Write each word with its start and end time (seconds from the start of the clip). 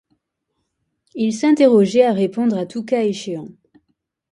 Il 1.13 1.31
s’interroguoyt 1.31 2.05
à 2.07 2.13
respondre 2.13 2.57
à 2.57 2.65
tous 2.65 2.83
cas 2.83 3.03
eschéans. 3.03 3.49